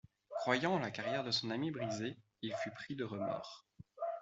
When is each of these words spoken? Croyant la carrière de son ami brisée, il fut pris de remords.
Croyant 0.31 0.79
la 0.79 0.89
carrière 0.89 1.23
de 1.23 1.29
son 1.29 1.51
ami 1.51 1.69
brisée, 1.69 2.17
il 2.41 2.55
fut 2.55 2.71
pris 2.71 2.95
de 2.95 3.03
remords. 3.03 3.67